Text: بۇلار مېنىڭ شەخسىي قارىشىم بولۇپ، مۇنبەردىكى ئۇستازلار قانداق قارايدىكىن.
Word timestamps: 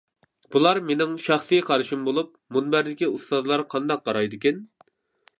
بۇلار 0.53 0.77
مېنىڭ 0.85 1.11
شەخسىي 1.25 1.59
قارىشىم 1.67 2.07
بولۇپ، 2.07 2.31
مۇنبەردىكى 2.57 3.09
ئۇستازلار 3.11 3.65
قانداق 3.75 4.01
قارايدىكىن. 4.09 4.59